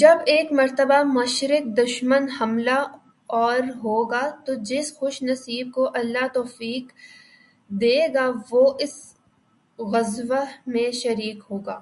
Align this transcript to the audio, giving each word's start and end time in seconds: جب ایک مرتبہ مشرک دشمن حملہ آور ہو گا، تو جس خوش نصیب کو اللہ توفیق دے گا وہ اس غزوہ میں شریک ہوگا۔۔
جب 0.00 0.18
ایک 0.26 0.52
مرتبہ 0.52 0.98
مشرک 1.06 1.64
دشمن 1.78 2.28
حملہ 2.30 2.78
آور 3.40 3.64
ہو 3.82 3.96
گا، 4.10 4.22
تو 4.44 4.54
جس 4.68 4.86
خوش 4.96 5.16
نصیب 5.22 5.66
کو 5.74 5.82
اللہ 6.00 6.26
توفیق 6.34 6.84
دے 7.70 7.98
گا 8.14 8.26
وہ 8.50 8.64
اس 8.84 8.94
غزوہ 9.78 10.42
میں 10.72 10.90
شریک 11.02 11.38
ہوگا۔۔ 11.50 11.78